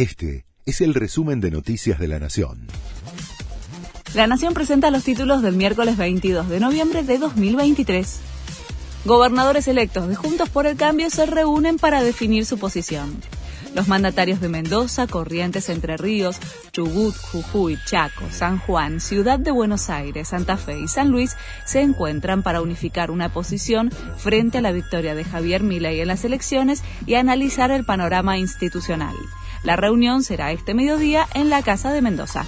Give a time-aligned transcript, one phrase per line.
[0.00, 2.66] Este es el resumen de Noticias de la Nación.
[4.14, 8.18] La Nación presenta los títulos del miércoles 22 de noviembre de 2023.
[9.04, 13.20] Gobernadores electos de Juntos por el Cambio se reúnen para definir su posición.
[13.74, 16.38] Los mandatarios de Mendoza, Corrientes, Entre Ríos,
[16.72, 21.36] Chubut, Jujuy, Chaco, San Juan, Ciudad de Buenos Aires, Santa Fe y San Luis
[21.66, 26.24] se encuentran para unificar una posición frente a la victoria de Javier Milei en las
[26.24, 29.14] elecciones y analizar el panorama institucional.
[29.62, 32.44] La reunión será este mediodía en la Casa de Mendoza.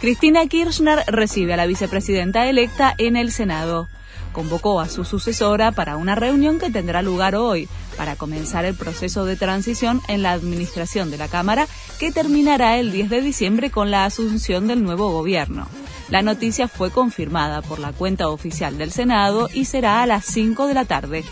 [0.00, 3.88] Cristina Kirchner recibe a la vicepresidenta electa en el Senado
[4.32, 9.24] convocó a su sucesora para una reunión que tendrá lugar hoy para comenzar el proceso
[9.24, 11.66] de transición en la administración de la Cámara
[11.98, 15.66] que terminará el 10 de diciembre con la asunción del nuevo gobierno.
[16.08, 20.66] La noticia fue confirmada por la cuenta oficial del Senado y será a las 5
[20.66, 21.24] de la tarde.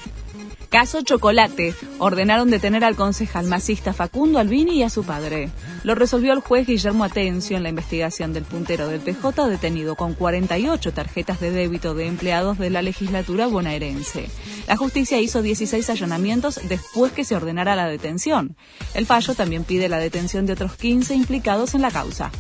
[0.71, 1.75] Caso Chocolate.
[1.99, 5.49] Ordenaron detener al concejal masista Facundo Albini y a su padre.
[5.83, 10.13] Lo resolvió el juez Guillermo Atencio en la investigación del puntero del PJ detenido con
[10.13, 14.29] 48 tarjetas de débito de empleados de la legislatura bonaerense.
[14.67, 18.55] La justicia hizo 16 allanamientos después que se ordenara la detención.
[18.93, 22.31] El fallo también pide la detención de otros 15 implicados en la causa.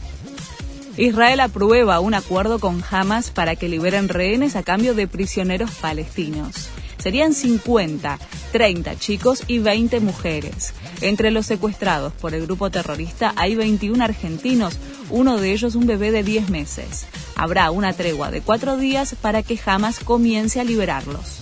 [0.98, 6.68] Israel aprueba un acuerdo con Hamas para que liberen rehenes a cambio de prisioneros palestinos.
[6.98, 8.18] Serían 50,
[8.52, 10.72] 30 chicos y 20 mujeres.
[11.00, 14.78] Entre los secuestrados por el grupo terrorista hay 21 argentinos,
[15.10, 17.06] uno de ellos un bebé de 10 meses.
[17.36, 21.38] Habrá una tregua de cuatro días para que Hamas comience a liberarlos.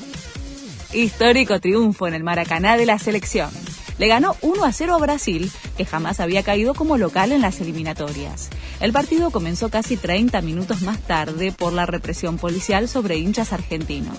[0.93, 3.51] Histórico triunfo en el Maracaná de la selección
[3.99, 7.61] le ganó 1 a 0 a Brasil, que jamás había caído como local en las
[7.61, 8.51] eliminatorias.
[8.81, 14.19] El partido comenzó casi 30 minutos más tarde por la represión policial sobre hinchas argentinos.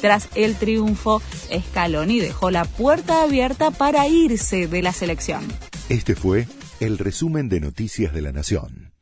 [0.00, 5.44] Tras el triunfo, Scaloni dejó la puerta abierta para irse de la selección.
[5.88, 6.46] Este fue
[6.80, 8.95] el resumen de Noticias de la Nación.